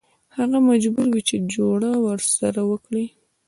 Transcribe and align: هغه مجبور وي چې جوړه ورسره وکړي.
هغه 0.37 0.57
مجبور 0.69 1.07
وي 1.13 1.21
چې 1.29 1.35
جوړه 1.53 1.91
ورسره 2.05 2.61
وکړي. 2.71 3.05